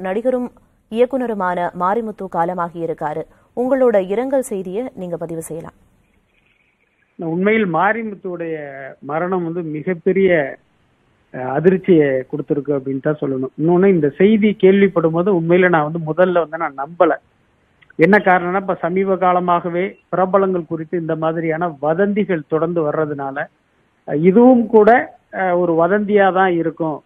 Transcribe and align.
நடிகரும் 0.00 0.44
இயக்குனருமான 0.92 1.60
மாரிமுத்து 1.80 2.24
காலமாகி 2.34 2.78
இருக்காரு 2.82 3.22
உங்களோட 3.56 3.96
இரங்கல் 4.12 4.44
செய்தியை 4.50 4.82
நீங்க 5.00 5.16
பதிவு 5.22 5.42
செய்யலாம். 5.46 5.74
உண்மையில் 7.18 7.66
மாரிமுத்துடைய 7.74 8.56
மரணம் 9.02 9.46
வந்து 9.48 9.62
மிகப்பெரிய 9.72 10.28
அஹ், 11.34 11.50
அதிர்ச்சியை 11.56 12.06
கொடுத்துருக்கு 12.30 12.76
அப்படின்னு 12.76 13.02
தான் 13.02 13.18
சொல்லணும். 13.22 13.52
இன்னொன்னு 13.58 13.88
இந்த 13.94 14.10
செய்தி 14.20 14.50
கேள்விப்படும் 14.62 15.16
போது 15.16 15.34
உண்மையில 15.38 15.72
நான் 15.74 15.88
வந்து 15.88 16.02
முதல்ல 16.06 16.44
வந்து 16.44 16.62
நான் 16.62 16.80
நம்பல. 16.80 17.10
என்ன 17.98 18.16
காரணம்னா 18.26 18.62
இப்ப 18.64 18.78
சமீப 18.84 19.18
காலமாகவே 19.24 19.84
பிரபலங்கள் 20.12 20.70
குறித்து 20.70 21.02
இந்த 21.02 21.16
மாதிரியான 21.16 21.72
வதந்திகள் 21.82 22.48
தொடர்ந்து 22.48 22.82
வர்றதுனால 22.86 23.36
இதுவும் 24.24 24.64
கூட 24.68 24.88
ஒரு 25.58 25.74
வதந்தியா 25.80 26.28
தான் 26.34 26.54
இருக்கும். 26.56 26.98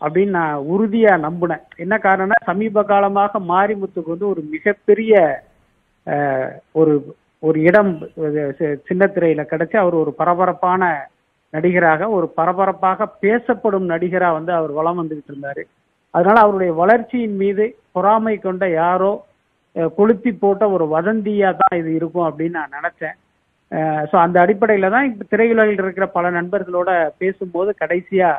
அப்படின்னு 0.00 0.32
நான் 0.32 0.64
உறுதியா 0.68 1.12
நம்பினேன். 1.22 1.62
என்ன 1.76 1.94
காரணம்னா 1.98 2.38
சமீப 2.44 2.84
காலமாக 2.84 3.40
மாரிமுத்துக்கு 3.48 4.14
வந்து 4.14 4.28
ஒரு 4.28 4.42
மிகப்பெரிய 4.50 5.14
அஹ், 6.06 6.48
ஒரு 6.72 6.94
ஒரு 7.42 7.58
இடம் 7.62 7.90
சின்னத்திரையில 8.84 9.42
சி- 9.42 9.50
கிடைச்சு 9.50 9.76
அவர் 9.78 9.94
ஒரு 9.94 10.12
பரபரப்பான 10.14 10.82
நடிகராக 11.52 12.08
ஒரு 12.10 12.26
பரபரப்பாக 12.36 13.06
பேசப்படும் 13.22 13.86
நடிகரா 13.88 14.28
வந்து 14.32 14.52
அவர் 14.52 14.72
வலம் 14.72 15.00
வந்துகிட்டு 15.00 15.32
இருந்தாரு. 15.32 15.62
அதனால 16.14 16.36
அவருடைய 16.40 16.72
வளர்ச்சியின் 16.74 17.36
மீது 17.36 17.64
பொறாமை 17.92 18.34
கொண்ட 18.38 18.64
யாரோ 18.74 19.12
கொளுத்தி 19.96 20.32
போட்ட 20.34 20.64
ஒரு 20.70 20.84
வதந்தியா 20.90 21.50
தான் 21.56 21.78
இது 21.78 21.90
இருக்கும் 21.94 22.26
அப்படின்னு 22.28 22.58
நான் 22.58 22.76
நினைச்சேன். 22.76 23.16
ஸோ 24.10 24.16
அந்த 24.22 24.36
அடிப்படையில 24.44 24.90
தான் 24.90 25.08
இப்ப 25.08 25.26
திரையுலகில் 25.30 25.80
இருக்கிற 25.80 26.06
பல 26.10 26.30
நண்பர்களோட 26.30 26.90
பேசும்போது 27.18 27.70
கடைசியா 27.80 28.30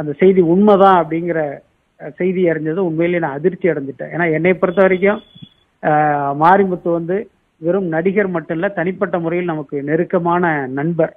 அந்த 0.00 0.10
செய்தி 0.22 0.40
உண்மைதான் 0.54 0.98
அப்படிங்கிற 1.02 1.40
செய்தி 2.18 2.42
அறிஞ்சது 2.52 2.80
உண்மையிலேயே 2.88 3.22
நான் 3.24 3.38
அதிர்ச்சி 3.38 3.66
அடைஞ்சிட்டேன். 3.72 4.12
ஏன்னா 4.14 4.26
என்னை 4.36 4.52
பொறுத்த 4.62 4.80
வரைக்கும் 4.86 5.20
மாரிமுத்து 6.42 6.90
வந்து 6.98 7.16
வெறும் 7.60 7.88
நடிகர் 7.94 8.34
மட்டும் 8.34 8.56
இல்லை 8.58 8.68
தனிப்பட்ட 8.78 9.16
முறையில் 9.24 9.52
நமக்கு 9.52 9.76
நெருக்கமான 9.88 10.44
நண்பர். 10.78 11.14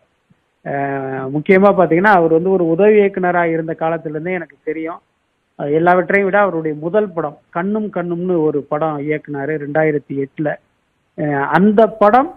முக்கியமாக 1.36 1.74
பார்த்தீங்கன்னா 1.76 2.14
அவர் 2.20 2.36
வந்து 2.38 2.52
ஒரு 2.56 2.66
உதவி 2.74 2.96
இயக்குனராக 3.02 3.56
இருந்த 3.56 3.74
காலத்திலேருந்தே 3.82 4.38
எனக்கு 4.40 4.58
தெரியும். 4.70 5.00
எல்லாவற்றையும் 5.80 6.28
விட 6.28 6.38
அவருடைய 6.46 6.74
முதல் 6.84 7.10
படம் 7.16 7.38
கண்ணும் 7.56 7.90
கண்ணும்னு 7.96 8.36
ஒரு 8.48 8.60
படம் 8.72 8.98
இயக்குனாரு 9.08 9.54
ரெண்டாயிரத்தி 9.64 10.14
எட்டில். 10.24 10.52
அந்த 11.58 11.82
படம் 12.02 12.30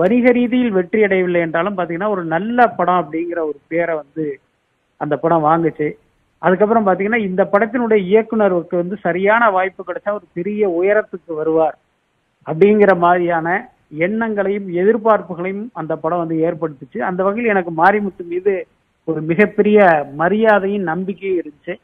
வணிக 0.00 0.26
ரீதியில் 0.38 0.76
வெற்றி 0.76 1.00
அடையவில்லை 1.06 1.40
என்றாலும் 1.46 1.76
பார்த்தீங்கன்னா 1.78 2.12
ஒரு 2.16 2.22
நல்ல 2.34 2.68
படம் 2.78 3.00
அப்படிங்கிற 3.02 3.40
ஒரு 3.50 3.58
பேரை 3.72 3.94
வந்து 4.02 4.26
அந்த 5.00 5.14
படம் 5.16 5.44
வாங்குச்சு. 5.44 5.88
அதுக்கப்புறம் 6.42 6.86
பாத்தீங்கன்னா 6.86 7.18
இந்த 7.28 7.42
படத்தினுடைய 7.52 8.00
இயக்குனருக்கு 8.12 8.76
வந்து 8.82 8.96
சரியான 9.06 9.50
வாய்ப்பு 9.50 9.82
கிடைச்சா 9.86 10.10
ஒரு 10.12 10.26
பெரிய 10.32 10.62
உயரத்துக்கு 10.80 11.32
வருவார். 11.40 11.76
அப்படிங்கிற 12.46 12.92
மாதிரியான 12.96 13.48
எண்ணங்களையும் 14.06 14.68
எதிர்பார்ப்புகளையும் 14.80 15.64
அந்த 15.72 15.92
படம் 15.96 16.22
வந்து 16.22 16.36
ஏற்படுத்துச்சு. 16.46 16.98
அந்த 17.08 17.20
வகையில் 17.22 17.52
எனக்கு 17.54 17.72
மாரிமுத்து 17.82 18.24
மீது 18.32 18.54
ஒரு 19.08 19.20
மிகப்பெரிய 19.30 19.78
மரியாதையும் 20.16 20.82
நம்பிக்கையும் 20.82 21.40
இருந்துச்சு. 21.40 21.74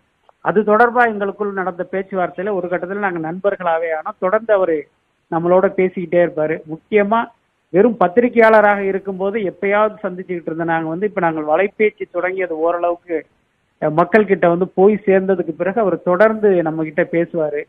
அது 0.44 0.61
தொடர்பா 0.62 1.03
எங்களுக்குள் 1.12 1.59
நடந்த 1.61 1.84
பேச்சுவார்த்தையில 1.92 2.53
ஒரு 2.59 2.67
கட்டத்தில் 2.69 3.05
நாங்கள் 3.06 3.27
நண்பர்களாவே 3.28 3.91
ஆனால் 3.98 4.20
தொடர்ந்து 4.25 4.53
அவரு 4.53 4.77
நம்மளோட 5.31 5.67
பேசிக்கிட்டே 5.78 6.20
இருப்பாரு. 6.27 6.56
முக்கியமா 6.72 7.20
வெறும் 7.77 7.97
பத்திரிகையாளராக 8.01 8.81
இருக்கும்போது 8.87 9.39
எப்பயாவது 9.51 9.97
சந்திச்சுக்கிட்டு 10.03 10.51
இருந்த 10.51 10.65
நாங்கள் 10.65 10.93
வந்து 10.93 11.07
இப்ப 11.07 11.21
நாங்கள் 11.21 11.45
வலைபேச்சு 11.45 12.05
தொடங்கியது 12.11 12.57
ஓரளவுக்கு 12.59 13.17
மக்கள் 13.83 14.25
கிட்ட 14.25 14.47
வந்து 14.49 14.67
போய் 14.75 14.95
சேர்ந்ததுக்கு 15.07 15.53
பிறகு 15.57 15.81
அவர் 15.81 15.97
தொடர்ந்து 16.03 16.63
நம்ம 16.63 16.85
கிட்ட 16.85 17.03
பேசுவாரு. 17.13 17.63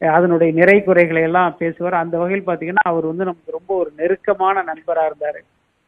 அதனுடைய 0.00 0.52
நிறை 0.52 0.82
குறைகளை 0.82 1.22
எல்லாம் 1.22 1.56
பேசுவார். 1.58 1.94
அந்த 1.94 2.18
வகையில் 2.18 2.46
பாத்தீங்கன்னா 2.46 2.84
அவர் 2.84 3.06
வந்து 3.06 3.24
நமக்கு 3.24 3.50
ரொம்ப 3.50 3.70
ஒரு 3.76 3.90
நெருக்கமான 3.96 4.64
நண்பரா 4.64 5.04
இருந்தாரு. 5.10 5.40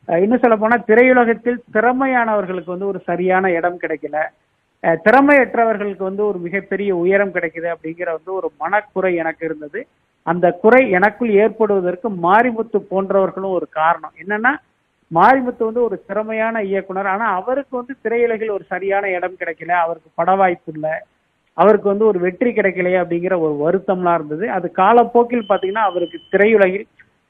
இன்னும் 0.09 0.41
சொல்ல 0.41 0.56
போனா 0.56 0.77
திரையுலகத்தில் 0.88 1.59
திறமையானவர்களுக்கு 1.72 2.71
வந்து 2.71 2.87
ஒரு 2.87 3.00
சரியான 3.06 3.50
இடம் 3.53 3.78
கிடைக்கல. 3.81 4.16
அஹ், 4.82 4.98
திறமையற்றவர்களுக்கு 5.04 6.03
வந்து 6.03 6.25
ஒரு 6.27 6.38
மிகப்பெரிய 6.38 6.97
உயரம் 6.97 7.32
கிடைக்குது 7.32 7.69
அப்படிங்கிற 7.75 8.09
வந்து 8.10 8.32
ஒரு 8.32 8.50
மனக்குறை 8.59 9.15
எனக்கு 9.15 9.44
இருந்தது. 9.47 9.81
அந்த 10.26 10.46
குறை 10.62 10.90
எனக்குள் 10.90 11.30
ஏற்படுவதற்கு 11.42 12.08
மாரிமுத்து 12.26 12.78
போன்றவர்களும் 12.90 13.56
ஒரு 13.58 13.66
காரணம். 13.70 14.14
என்னன்னா 14.22 14.52
மாரிமுத்து 15.10 15.62
வந்து 15.64 15.82
ஒரு 15.82 15.96
திறமையான 16.06 16.62
இயக்குனர். 16.62 17.06
ஆனா 17.06 17.26
அவருக்கு 17.34 17.74
வந்து 17.76 17.94
திரையுலகில் 18.04 18.54
ஒரு 18.56 18.64
சரியான 18.64 19.10
இடம் 19.10 19.36
கிடைக்கல. 19.40 19.72
அவருக்கு 19.84 20.10
பட 20.14 20.34
வாய்ப்பு 20.34 20.72
இல்லை. 20.72 20.94
அவருக்கு 21.58 21.88
வந்து 21.88 22.06
ஒரு 22.06 22.18
வெற்றி 22.18 22.50
கிடைக்கலையே 22.50 22.98
அப்படிங்கிற 23.02 23.34
ஒரு 23.46 23.54
வருத்தம்லாம் 23.64 24.14
இருந்தது. 24.14 24.50
அது 24.50 24.66
காலப்போக்கில் 24.72 25.50
பாத்தீங்கன்னா 25.50 25.84
அவருக்கு 25.90 26.20
திரையுலகில் 26.32 26.86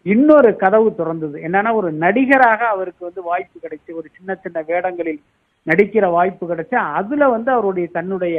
இன்னொரு 0.06 0.50
கதவு 0.56 0.88
திறந்தது. 0.99 1.37
என்னன்னா 1.47 1.71
ஒரு 1.75 1.93
நடிகராக 2.05 2.61
அவருக்கு 2.66 3.03
வந்து 3.05 3.22
வாய்ப்பு 3.22 3.56
கிடைச்சு 3.65 3.91
ஒரு 3.94 4.09
சின்ன 4.16 4.34
சின்ன 4.34 4.59
வேடங்களில் 4.66 5.21
நடிக்கிற 5.66 6.06
வாய்ப்பு 6.11 6.44
கிடைச்சு 6.47 6.76
அதுல 6.99 7.28
வந்து 7.28 7.50
அவருடைய 7.53 7.87
தன்னுடைய 7.93 8.38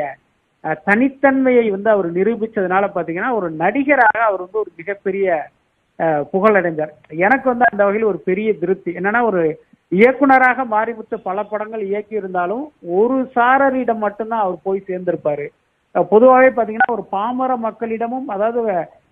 தனித்தன்மையை 0.87 1.65
வந்து 1.75 1.89
அவர் 1.89 2.07
நிரூபிச்சதுனால 2.17 2.85
பாத்தீங்கன்னா 2.95 3.31
ஒரு 3.39 3.47
நடிகராக 3.63 4.17
அவர் 4.29 4.43
வந்து 4.45 4.61
ஒரு 4.63 4.71
மிகப்பெரிய 4.79 5.27
புகழடைந்தார். 6.31 6.93
எனக்கு 7.25 7.47
வந்து 7.51 7.65
அந்த 7.71 7.81
வகையில் 7.85 8.09
ஒரு 8.11 8.19
பெரிய 8.29 8.49
திருப்தி 8.61 8.91
என்னன்னா 8.99 9.21
ஒரு 9.29 9.41
இயக்குனராக 9.91 10.65
மாறிவிட்டு 10.73 11.17
பல 11.27 11.37
படங்கள் 11.43 11.83
இயக்கி 11.89 12.15
இருந்தாலும் 12.21 12.63
ஒரு 12.99 13.17
சாரரிடம் 13.35 14.03
மட்டும்தான் 14.05 14.43
அவர் 14.45 14.57
போய் 14.63 14.87
சேர்ந்திருப்பாரு. 14.89 15.45
பொதுவாகவே 15.95 16.49
பாத்தீங்கன்னா 16.55 16.93
ஒரு 16.95 17.03
பாமர 17.15 17.51
மக்களிடமும் 17.65 18.27
அதாவது 18.35 18.61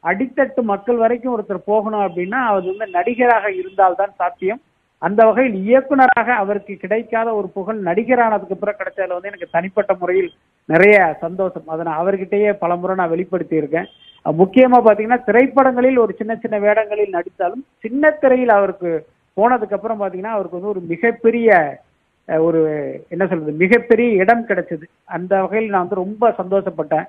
அடித்தட்டு 0.04 0.62
மக்கள் 0.72 1.02
வரைக்கும் 1.04 1.34
ஒருத்தர் 1.36 1.70
போகணும் 1.72 2.06
அப்படின்னா 2.08 2.40
அவர் 2.50 2.66
வந்து 2.72 2.88
நடிகராக 2.98 3.52
இருந்தால்தான் 3.60 4.14
சாத்தியம். 4.22 4.62
அந்த 5.02 5.22
வகையில் 5.30 5.56
இயக்குனராக 5.68 6.30
அவருக்கு 6.42 6.74
கிடைக்காத 6.84 7.30
ஒரு 7.40 7.48
புகழ் 7.56 7.80
நடிகரானதுக்கு 7.90 8.58
பிறகு 8.60 8.80
கிடைச்சதுல 8.82 9.16
வந்து 9.18 9.32
எனக்கு 9.32 9.56
தனிப்பட்ட 9.56 9.94
முறையில் 10.02 10.30
நிறைய 10.70 10.98
சந்தோஷம். 11.24 11.68
அதை 11.74 11.82
நான் 11.88 12.02
அவர்கிட்டயே 12.04 12.52
பலமுறை 12.64 12.96
நான் 13.00 13.14
வெளிப்படுத்தி 13.14 13.56
இருக்கேன் 13.62 13.88
முக்கியமா 14.26 14.78
பாத்தீங்கன்னா 14.84 15.20
திரைப்படங்களில் 15.30 16.04
ஒரு 16.04 16.14
சின்ன 16.20 16.34
சின்ன 16.44 16.58
வேடங்களில் 16.66 17.16
நடித்தாலும் 17.18 17.64
சின்ன 17.86 18.12
திரையில் 18.22 18.54
அவருக்கு 18.58 18.92
போனதுக்கு 19.38 19.76
அப்புறம் 19.78 20.02
பாத்தீங்கன்னா 20.02 20.36
அவருக்கு 20.36 20.58
வந்து 20.58 20.74
ஒரு 20.74 20.82
மிகப்பெரிய 20.92 21.50
ஒரு 22.48 22.60
என்ன 23.14 23.24
சொல்றது 23.28 23.54
மிகப்பெரிய 23.64 24.10
இடம் 24.24 24.46
கிடைச்சது. 24.50 24.86
அந்த 25.16 25.32
வகையில் 25.42 25.74
நான் 25.74 25.86
வந்து 25.86 26.02
ரொம்ப 26.04 26.30
சந்தோஷப்பட்டேன். 26.38 27.08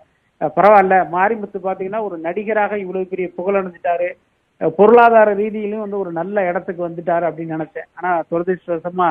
பரவாயில்ல 0.56 0.94
மாரிமுத்து 1.16 1.58
பாத்தீங்கன்னா 1.66 2.00
ஒரு 2.08 2.16
நடிகராக 2.18 2.78
இவ்வளவு 2.84 3.10
பெரிய 3.12 3.26
புகழ் 3.36 4.16
பொருளாதார 4.78 5.28
ரீதியிலும் 5.34 5.84
வந்து 5.84 5.98
ஒரு 5.98 6.10
நல்ல 6.18 6.46
இடத்துக்கு 6.48 6.82
வந்துட்டாரு 6.88 7.24
அப்படின்னு 7.28 7.56
நினைச்சேன். 7.56 7.88
ஆனா 7.94 8.10
துரதிருஷ்டவசமா 8.30 9.08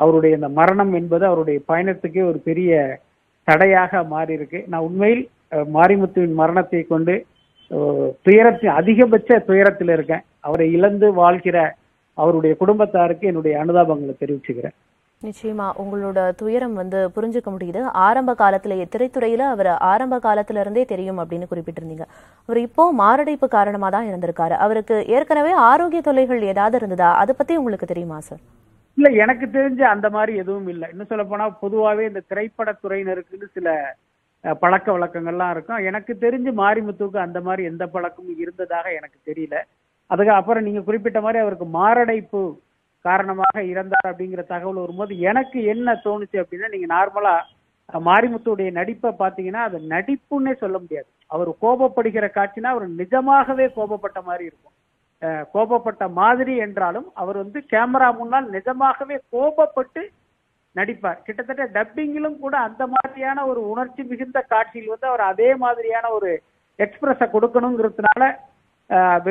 அவருடைய 0.00 0.38
இந்த 0.38 0.48
மரணம் 0.58 0.92
என்பது 1.00 1.24
அவருடைய 1.26 1.60
பயணத்துக்கே 1.68 2.22
ஒரு 2.30 2.40
பெரிய 2.48 2.72
தடையாக 3.48 4.02
மாறி 4.12 4.32
இருக்கு 4.38 4.60
நான் 4.72 4.86
உண்மையில் 4.88 5.24
மாரிமுத்துவின் 5.76 6.38
மரணத்தை 6.42 6.82
கொண்டு 6.92 7.14
துயரத்தின் 8.26 8.76
அதிகபட்ச 8.78 9.38
துயரத்தில் 9.48 9.92
இருக்கேன். 9.96 10.24
அவரை 10.46 10.66
இழந்து 10.76 11.06
வாழ்கிற 11.20 11.58
அவருடைய 12.18 12.54
குடும்பத்தாருக்கு 12.62 13.28
என்னுடைய 13.30 13.54
அனுதாபங்களை 13.62 14.14
தெரிவிச்சுக்கிறேன். 14.22 14.74
நிச்சயமா 15.22 15.66
உங்களோட 15.82 16.18
துயரம் 16.40 16.74
வந்து 16.80 16.98
புரிஞ்சுக்க 17.14 17.48
முடியுது. 17.52 17.80
ஆரம்ப 18.06 18.30
காலத்திலேயே 18.40 18.86
திரைத்துறையில 18.94 19.46
அவர் 19.54 19.70
ஆரம்ப 19.92 20.16
காலத்துல 20.26 20.62
இருந்தே 20.64 20.84
தெரியும் 20.92 21.20
அப்படின்னு 21.22 21.50
குறிப்பிட்டிருந்தீங்க. 21.52 22.06
அவர் 22.48 22.60
இப்போ 22.66 22.84
மாரடைப்பு 23.02 23.48
காரணமா 23.56 23.88
தான் 23.94 24.08
இருந்திருக்காரு 24.10 24.56
அவருக்கு 24.64 24.96
ஏற்கனவே 25.18 25.54
ஆரோக்கிய 25.70 26.02
தொல்லைகள் 26.08 26.48
ஏதாவது 26.52 26.78
இருந்ததா? 26.80 27.10
அதை 27.22 27.34
பத்தி 27.38 27.56
உங்களுக்கு 27.62 27.88
தெரியுமா 27.92 28.18
சார்? 28.28 28.42
இல்ல 28.98 29.08
எனக்கு 29.22 29.46
தெரிஞ்ச 29.56 29.82
அந்த 29.94 30.08
மாதிரி 30.16 30.32
எதுவும் 30.42 30.68
இல்லை. 30.72 30.88
இன்னும் 30.92 31.10
சொல்ல 31.12 31.24
போனா 31.24 31.46
பொதுவாகவே 31.62 32.04
இந்த 32.10 32.20
திரைப்படத்துறையினருக்குன்னு 32.30 33.46
சில 33.56 33.68
பழக்க 34.62 34.86
வழக்கங்கள்லாம் 34.96 35.52
இருக்கும். 35.54 35.84
எனக்கு 35.90 36.12
தெரிஞ்சு 36.24 36.50
மாரிமுத்துவுக்கு 36.62 37.18
அந்த 37.26 37.38
மாதிரி 37.40 37.62
எந்த 37.70 37.84
பழக்கமும் 37.94 38.40
இருந்ததாக 38.44 38.86
எனக்கு 38.98 39.18
தெரியல. 39.30 39.56
அதுக்கு 40.10 40.32
அப்புறம் 40.38 40.66
நீங்க 40.66 40.80
குறிப்பிட்ட 40.88 41.18
மாதிரி 41.20 41.38
அவருக்கு 41.44 41.66
மாரடைப்பு 41.78 42.42
காரணமாக 43.04 43.62
இறந்தார் 43.72 44.10
அப்படிங்கிற 44.10 44.42
தகவல் 44.52 44.82
வரும்போது 44.82 45.12
எனக்கு 45.30 45.58
என்ன 45.74 45.94
தோணுச்சு 46.04 46.36
அப்படின்னா 46.42 46.68
நீங்க 46.74 46.88
நார்மலா 46.94 47.34
மாரிமுத்துடைய 47.88 48.00
மாரிமுத்துவுடைய 48.08 48.68
நடிப்பை 48.78 49.10
பாத்தீங்கன்னா 49.22 49.62
அது 49.68 49.78
நடிப்புன்னே 49.94 50.52
சொல்ல 50.62 50.76
முடியாது. 50.78 51.08
அவர் 51.34 51.50
கோபப்படுகிற 51.64 52.26
காட்சினா 52.36 52.70
அவர் 52.74 52.86
நிஜமாகவே 53.02 53.66
கோபப்பட்ட 53.78 54.18
மாதிரி 54.28 54.44
இருக்கும். 54.50 54.74
கோபப்பட்ட 55.54 56.04
மாதிரி 56.20 56.54
என்றாலும் 56.66 57.08
அவர் 57.22 57.36
வந்து 57.42 57.58
கேமரா 57.72 58.08
முன்னால் 58.20 58.46
நிஜமாகவே 58.56 59.16
கோபப்பட்டு 59.34 60.02
நடிப்பார். 60.76 61.18
கிட்டத்தட்ட 61.26 61.64
டப்பிங்கிலும் 61.76 62.38
கூட 62.44 62.54
அந்த 62.68 62.82
மாதிரியான 62.94 63.44
ஒரு 63.50 63.60
உணர்ச்சி 63.72 64.02
மிகுந்த 64.12 64.38
காட்சியில் 64.52 64.92
வந்து 64.94 65.08
அவர் 65.10 65.22
அதே 65.32 65.50
மாதிரியான 65.64 66.06
ஒரு 66.16 66.30
எக்ஸ்பிரஸை 66.78 67.26
கொடுக்கணுங்கிறதுனால 67.34 68.22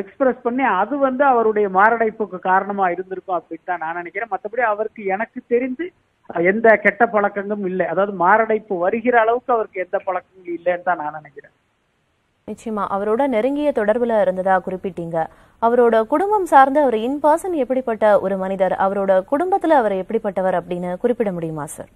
எக்ஸ்பிரஸ் 0.02 0.46
பண்ணி 0.46 0.64
அது 0.82 0.96
வந்து 1.08 1.24
அவருடைய 1.32 1.68
மாரடைப்புக்கு 1.78 2.38
காரணமா 2.50 2.86
இருந்திருக்கும் 2.94 3.38
அப்படின்னு 3.38 3.70
தான் 3.72 3.84
நான் 3.84 4.00
நினைக்கிறேன். 4.02 4.32
மற்றபடி 4.32 4.64
அவருக்கு 4.70 5.02
எனக்கு 5.16 5.40
தெரிந்து 5.54 5.86
எந்த 6.52 6.68
கெட்ட 6.86 7.04
பழக்கங்களும் 7.16 7.66
இல்லை. 7.72 7.86
அதாவது 7.94 8.14
மாரடைப்பு 8.24 8.74
வருகிற 8.86 9.16
அளவுக்கு 9.24 9.52
அவருக்கு 9.56 9.84
எந்த 9.86 9.98
பழக்கங்களும் 10.08 10.58
இல்லைன்னு 10.58 10.88
தான் 10.90 11.02
நான் 11.04 11.18
நினைக்கிறேன். 11.20 11.54
நிச்சயமா 12.48 12.84
அவரோட 12.96 13.22
நெருங்கிய 13.34 13.70
தொடர்புல 13.76 14.14
இருந்ததா 14.24 14.56
குறிப்பிட்டீங்க. 14.66 15.18
அவரோட 15.62 15.96
குடும்பம் 16.14 16.48
சார்ந்து 16.52 16.80
அவர் 16.86 16.98
இன் 17.08 17.20
பர்சன் 17.26 17.56
எப்படிப்பட்ட 17.64 18.06
ஒரு 18.26 18.36
மனிதர் 18.42 18.76
அவரோட 18.86 19.12
குடும்பத்துல 19.30 19.78
அவர் 19.82 19.96
எப்படிப்பட்டவர் 20.02 20.58
அப்படின்னு 20.60 20.90
குறிப்பிட 21.04 21.32
முடியுமா 21.36 21.66
சார் 21.76 21.92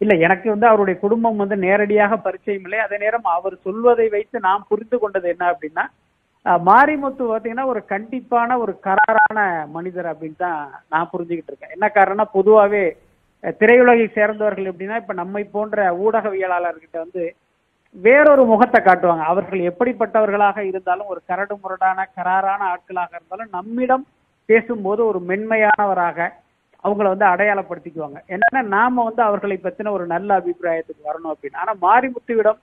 இல்ல 0.00 0.12
எனக்கு 0.26 0.46
வந்து 0.52 0.66
அவருடைய 0.68 0.96
குடும்பம் 1.02 1.40
வந்து 1.42 1.56
நேரடியாக 1.64 2.12
பரிச்சயம் 2.26 2.64
இல்லை. 2.66 2.78
அதே 2.84 2.96
நேரம் 3.04 3.26
அவர் 3.36 3.56
சொல்வதை 3.66 4.06
வைத்து 4.14 4.36
நாம் 4.46 4.68
புரிந்து 4.70 4.96
கொண்டது 5.02 5.26
என்ன 5.34 5.44
அப்படின்னா 5.52 5.84
மாரிமுத்து 6.68 7.24
பாத்தீங்கன்னா 7.30 7.66
ஒரு 7.72 7.80
கண்டிப்பான 7.92 8.56
ஒரு 8.62 8.72
கராரான 8.86 9.38
மனிதர் 9.76 10.08
அப்படின்னு 10.12 10.38
தான் 10.44 10.60
நான் 10.92 11.10
புரிஞ்சுக்கிட்டு 11.12 11.50
இருக்கேன். 11.52 11.74
என்ன 11.76 11.86
காரணம்னா 11.96 12.26
பொதுவாவே 12.38 12.84
திரையுலகை 13.60 14.06
சேர்ந்தவர்கள் 14.16 14.70
எப்படின்னா 14.70 14.96
இப்ப 15.02 15.14
நம்மை 15.22 15.42
போன்ற 15.56 15.84
ஊடகவியலாளர்கிட்ட 16.04 16.96
வந்து 17.04 17.24
வேறொரு 17.94 18.42
முகத்தை 18.50 18.80
காட்டுவாங்க. 18.80 19.24
அவர்கள் 19.32 19.60
எப்படிப்பட்டவர்களாக 19.70 20.58
இருந்தாலும் 20.70 21.10
ஒரு 21.12 21.20
கரடு 21.30 21.54
முரடான 21.62 22.06
கராரான 22.16 22.60
ஆட்களாக 22.74 23.12
இருந்தாலும் 23.18 23.54
நம்மிடம் 23.56 24.04
பேசும்போது 24.48 25.00
ஒரு 25.10 25.20
மென்மையானவராக 25.30 26.18
அவங்கள 26.84 27.06
வந்து 27.12 27.26
அடையாளப்படுத்திக்குவாங்க. 27.32 28.18
என்னன்னா 28.34 28.60
நாம 28.76 29.02
வந்து 29.08 29.22
அவர்களை 29.28 29.56
பத்தின 29.64 29.92
ஒரு 29.96 30.04
நல்ல 30.12 30.38
அபிப்பிராயத்துக்கு 30.40 31.08
வரணும் 31.08 31.32
அப்படின்னு. 31.32 31.60
ஆனா 31.62 31.72
மாரிமுத்துவிடம் 31.86 32.60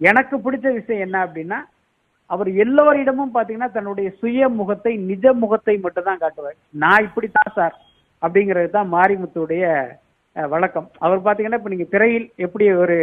எனக்கு 0.00 0.34
பிடிச்ச 0.44 0.66
விஷயம் 0.78 1.04
என்ன 1.06 1.18
அப்படின்னா 1.26 1.58
அவர் 2.30 2.48
எல்லோரிடமும் 2.64 3.34
பாத்தீங்கன்னா 3.34 3.70
தன்னுடைய 3.76 4.08
சுய 4.20 4.48
முகத்தை 4.58 4.92
நிஜ 5.10 5.32
முகத்தை 5.42 5.74
மட்டும் 5.84 6.08
தான் 6.08 6.22
காட்டுவார். 6.22 6.58
நான் 6.82 7.04
இப்படித்தான் 7.06 7.54
சார் 7.58 7.76
அப்படிங்கிறது 8.22 8.70
தான் 8.70 8.92
மாரிமுத்துடைய 8.94 9.64
வழக்கம். 10.36 10.88
அவர் 11.04 11.26
பாத்தீங்கன்னா 11.26 11.60
இப்ப 11.60 11.72
நீங்க 11.74 11.86
திரையில் 11.94 12.26
எப்படி 12.46 12.66
ஒரு 12.84 12.98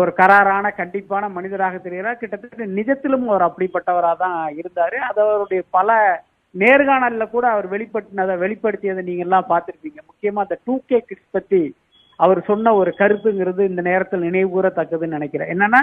ஒரு 0.00 0.12
கராரான 0.18 0.66
கண்டிப்பான 0.80 1.28
மனிதராக 1.36 1.78
தெரிகிறார். 1.84 2.20
கிட்டத்தட்ட 2.20 2.66
நிஜத்திலும் 2.78 3.26
அவர் 3.30 3.46
அப்படிப்பட்டவராக 3.48 4.16
தான் 4.24 4.38
இருந்தாரு. 4.60 4.98
அது 5.08 5.20
அவருடைய 5.24 5.62
பல 5.76 5.96
நேர்காணல்ல 6.54 7.24
கூட 7.30 7.44
அவர் 7.54 7.66
வெளிப்பட்டினதை 7.74 8.34
வெளிப்படுத்தியதை 8.44 9.02
நீங்க 9.08 9.24
எல்லாம் 9.26 9.50
பார்த்திருப்பீங்க. 9.52 10.00
முக்கியமா 10.10 10.42
அந்த 10.44 10.58
டூ 10.66 10.74
கே 10.90 10.98
கிட்ஸ் 11.08 11.34
பத்தி 11.36 11.62
அவர் 12.24 12.40
சொன்ன 12.50 12.74
ஒரு 12.80 12.90
கருத்துங்கிறது 12.98 13.62
இந்த 13.70 13.82
நேரத்தில் 13.90 14.26
நினைவுகூரத்தக்கதுன்னு 14.28 15.16
நினைக்கிறேன். 15.18 15.52
என்னன்னா 15.54 15.80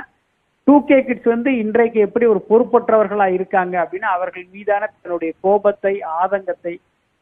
டூ 0.68 0.76
கே 0.90 0.98
கிட்ஸ் 1.08 1.30
வந்து 1.34 1.52
இன்றைக்கு 1.64 2.00
எப்படி 2.08 2.26
ஒரு 2.34 2.42
பொறுப்பற்றவர்களா 2.50 3.28
இருக்காங்க 3.38 3.76
அப்படின்னா 3.84 4.10
அவர்கள் 4.18 4.46
மீதான 4.56 4.90
தன்னுடைய 5.02 5.32
கோபத்தை 5.46 5.94
ஆதங்கத்தை 6.22 6.74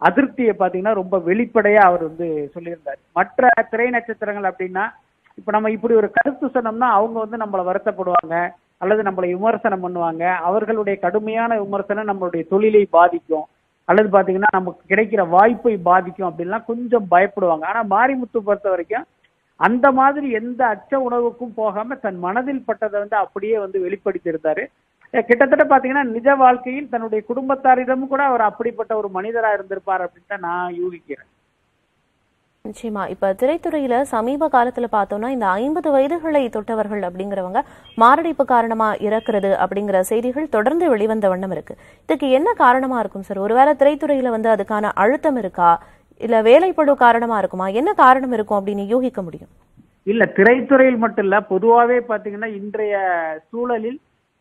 அதிருப்தியை 0.01 0.54
பாத்தீங்கன்னா 0.60 0.95
ரொம்ப 1.01 1.18
வெளிப்படையா 1.30 1.84
அவர் 1.89 2.04
வந்து 2.10 2.28
சொல்லியிருந்தார். 2.56 3.00
மற்ற 3.19 3.50
திரை 3.72 3.89
நட்சத்திரங்கள் 3.95 4.50
அப்படின்னா 4.51 4.86
இப்ப 5.39 5.51
நம்ம 5.56 5.69
இப்படி 5.75 5.94
ஒரு 6.01 6.10
கருத்து 6.16 6.48
சொன்னோம்னா 6.56 6.89
அவங்க 7.00 7.18
வந்து 7.24 7.38
நம்மள 7.44 7.62
வருத்தப்படுவாங்க 7.68 8.36
அல்லது 8.84 9.01
நம்மளை 9.07 9.28
விமர்சனம் 9.36 9.84
பண்ணுவாங்க. 9.84 10.24
அவர்களுடைய 10.48 10.95
கடுமையான 11.06 11.51
விமர்சனம் 11.62 12.10
நம்மளுடைய 12.10 12.44
தொழிலை 12.54 12.81
பாதிக்கும். 12.98 13.45
அல்லது 13.89 14.10
பாத்தீங்கன்னா 14.16 14.51
நமக்கு 14.57 14.81
கிடைக்கிற 14.92 15.22
வாய்ப்பை 15.36 15.75
பாதிக்கும் 15.89 16.30
அப்படின்லாம் 16.30 16.68
கொஞ்சம் 16.72 17.07
பயப்படுவாங்க. 17.13 17.66
ஆனா 17.72 17.84
மாரிமுத்து 17.94 18.39
பொறுத்த 18.48 18.68
வரைக்கும் 18.74 19.07
அந்த 19.60 19.88
மாதிரி 20.00 20.28
எந்த 20.39 20.62
அச்ச 20.74 20.94
உணவுக்கும் 21.06 21.56
போகாம 21.62 21.95
தன் 22.04 22.19
மனதில் 22.25 22.66
பட்டதை 22.68 22.98
வந்து 23.04 23.18
அப்படியே 23.24 23.56
வந்து 23.63 23.78
வெளிப்படுத்தி 23.86 24.31
இருந்தாரு 24.34 24.66
கிட்டத்தட்ட 25.28 25.66
பாத்தீங்கன்னா 25.72 26.06
நிஜ 26.16 26.30
வாழ்க்கையில் 26.44 26.92
தன்னுடைய 26.94 27.22
குடும்பத்தாரிடமும் 27.30 28.12
கூட 28.13 28.24
அவர் 28.31 28.44
அப்படிப்பட்ட 28.50 28.92
ஒரு 29.01 29.10
மனிதரா 29.18 29.51
இருந்திருப்பார் 29.57 30.04
அப்படின்னு 30.06 30.31
தான் 30.34 30.45
நான் 30.50 30.75
யூகிக்கிறேன். 30.81 31.30
நிச்சயமா. 32.67 33.03
இப்ப 33.13 33.33
திரைத்துறையில 33.41 34.01
சமீப 34.13 34.47
காலத்துல 34.55 34.87
பார்த்தோம்னா 34.95 35.29
இந்த 35.35 35.47
ஐம்பது 35.59 35.89
வயதுகளை 35.95 36.41
தொட்டவர்கள் 36.55 37.03
அப்படிங்கிறவங்க 37.07 37.61
மாரடைப்பு 37.95 38.45
காரணமா 38.45 38.89
இறக்குறது 39.07 39.51
அப்படிங்கிற 39.63 39.99
செய்திகள் 40.11 40.53
தொடர்ந்து 40.55 40.89
வெளிவந்த 40.89 41.27
வண்ணம் 41.29 41.51
இருக்கு. 41.51 41.75
இதுக்கு 42.09 42.29
என்ன 42.29 42.49
காரணமா 42.63 42.99
இருக்கும் 42.99 43.27
சார்? 43.29 43.39
ஒருவேளை 43.39 43.73
திரைத்துறையில 43.73 44.29
வந்து 44.29 44.49
அதுக்கான 44.55 44.91
அழுத்தம் 45.03 45.39
இருக்கா? 45.43 45.69
இல்ல 46.21 46.41
வேலைப்படு 46.41 46.95
காரணமா 47.05 47.37
இருக்குமா? 47.37 47.67
என்ன 47.79 47.89
காரணம் 47.93 48.31
இருக்கும் 48.31 48.59
அப்படின்னு 48.59 48.85
யூகிக்க 48.93 49.21
முடியும்? 49.21 49.51
இல்ல 50.03 50.23
திரைத்துறையில் 50.37 50.97
மட்டும் 50.97 51.25
இல்ல 51.25 51.37
பொதுவாவே 51.49 51.97
பாத்தீங்கன்னா 52.11 52.49
இன்றைய 52.59 52.95
சூழலில் 53.49 53.99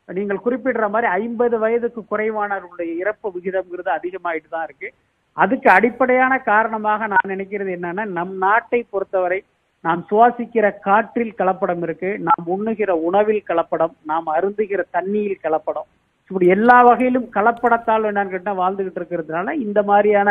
நீங்கள் 0.09 0.45
குறிப்பிடுற 0.45 0.87
மாதிரி 0.91 1.09
ஐம்பது 1.21 1.57
வயதுக்கு 1.59 2.01
குறைவானவர்களுடைய 2.11 2.91
இறப்பு 3.03 3.29
விகிதம்ங்கிறது 3.37 3.91
அதிகமாயிட்டு 3.99 4.49
தான் 4.49 4.67
இருக்கு. 4.69 4.89
அதுக்கு 5.43 5.69
அடிப்படையான 5.71 6.33
காரணமாக 6.51 7.07
நான் 7.13 7.31
நினைக்கிறது 7.33 7.71
என்னன்னா 7.77 8.05
நம் 8.19 8.35
நாட்டை 8.45 8.81
பொறுத்தவரை 8.91 9.39
நாம் 9.85 10.03
சுவாசிக்கிற 10.11 10.67
காற்றில் 10.87 11.37
கலப்படம் 11.39 11.83
இருக்கு 11.87 12.11
நாம் 12.29 12.47
உண்ணுகிற 12.55 12.91
உணவில் 13.09 13.43
கலப்படம் 13.51 13.95
நாம் 14.11 14.29
அருந்துகிற 14.37 14.83
தண்ணியில் 14.97 15.43
கலப்படம். 15.43 15.89
இப்படி 16.31 16.47
எல்லா 16.57 16.79
வகையிலும் 16.83 17.29
கலப்படத்தால் 17.35 18.09
என்னன்னு 18.11 18.33
கேட்டால் 18.35 18.61
வாழ்ந்துகிட்டு 18.63 19.01
இருக்கிறதுனால 19.01 19.53
இந்த 19.67 19.81
மாதிரியான 19.83 20.31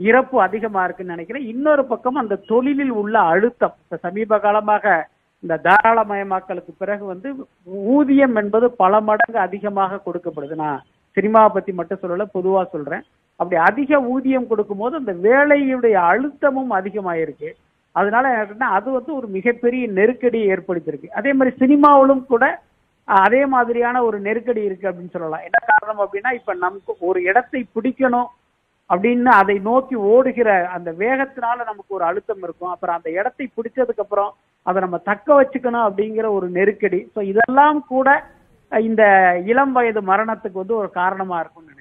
இறப்பு 0.00 0.36
அதிகமா 0.46 0.80
இருக்குன்னு 0.84 1.14
நினைக்கிறேன். 1.14 1.46
இன்னொரு 1.52 1.84
பக்கம் 1.84 2.20
அந்த 2.22 2.40
தொழிலில் 2.50 2.94
உள்ள 3.00 3.18
அழுத்தம். 3.32 3.74
இப்ப 3.82 3.98
சமீப 4.06 4.38
காலமாக 4.38 4.84
இந்த 5.44 5.60
தாராளமயமாக்கலுக்கு 5.66 6.72
பிறகு 6.78 7.04
வந்து 7.04 7.28
ஊதியம் 7.96 8.36
என்பது 8.42 8.66
பல 8.82 9.00
மடங்கு 9.08 9.38
அதிகமாக 9.46 10.00
கொடுக்கப்படுது. 10.06 10.56
நான் 10.64 10.80
சினிமாவை 11.16 11.50
பத்தி 11.52 11.72
மட்டும் 11.72 12.02
சொல்லல 12.02 12.26
பொதுவா 12.34 12.62
சொல்றேன். 12.74 13.04
அப்படி 13.40 13.56
அதிக 13.68 14.00
ஊதியம் 14.12 14.50
கொடுக்கும்போது 14.50 14.94
அந்த 15.00 15.12
வேலையுடைய 15.26 15.96
அழுத்தமும் 16.12 16.72
அதிகமாயிருக்கு. 16.78 17.50
அதனால 17.96 18.24
என்னன்னா 18.40 18.70
அது 18.78 18.88
வந்து 18.96 19.12
ஒரு 19.18 19.28
மிகப்பெரிய 19.36 19.84
நெருக்கடியை 19.98 20.48
ஏற்படுத்தியிருக்கு. 20.54 21.14
அதே 21.18 21.30
மாதிரி 21.36 21.52
சினிமாவிலும் 21.62 22.24
கூட 22.32 22.46
அதே 23.08 23.42
மாதிரியான 23.52 24.02
ஒரு 24.06 24.16
நெருக்கடி 24.26 24.62
இருக்கு 24.68 24.88
அப்படின்னு 24.88 25.14
சொல்லலாம். 25.14 25.44
என்ன 25.48 25.58
காரணம் 25.70 26.02
அப்படின்னா 26.04 26.32
இப்ப 26.38 26.54
நமக்கு 26.64 26.92
ஒரு 27.10 27.20
இடத்தை 27.30 27.60
பிடிக்கணும் 27.76 28.28
அப்படின்னு 28.90 29.30
அதை 29.40 29.56
நோக்கி 29.68 29.96
ஓடுகிற 30.10 30.50
அந்த 30.76 30.90
வேகத்தினால 31.02 31.58
நமக்கு 31.70 31.96
ஒரு 31.98 32.04
அழுத்தம் 32.10 32.42
இருக்கும். 32.46 32.72
அப்புறம் 32.74 32.96
அந்த 32.98 33.08
இடத்தை 33.18 33.46
பிடிச்சதுக்கு 33.56 34.04
அப்புறம் 34.04 34.30
அதை 34.66 34.78
நம்ம 34.84 34.98
தக்க 35.10 35.28
வச்சுக்கணும் 35.38 35.86
அப்படிங்கிற 35.88 36.26
ஒரு 36.38 36.46
நெருக்கடி. 36.58 37.00
ஸோ 37.14 37.20
இதெல்லாம் 37.32 37.80
கூட 37.94 38.08
இந்த 38.72 39.02
இளம் 39.50 39.74
வயது 39.76 40.00
மரணத்துக்கு 40.12 40.62
வந்து 40.62 40.78
ஒரு 40.80 40.88
காரணமா 41.00 41.36
இருக்கும்னு 41.42 41.77